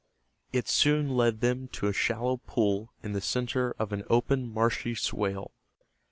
It 0.51 0.67
soon 0.67 1.15
led 1.15 1.41
them 1.41 1.67
to 1.73 1.85
a 1.87 1.93
shallow 1.93 2.37
pool 2.37 2.91
in 3.03 3.13
the 3.13 3.21
center 3.21 3.75
of 3.77 3.93
an 3.93 4.03
open 4.09 4.51
marshy 4.51 4.95
swale. 4.95 5.51